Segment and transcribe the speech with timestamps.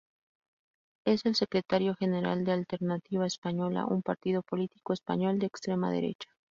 [1.05, 6.31] Es el secretario general de Alternativa Española, un partido político español de extrema derecha.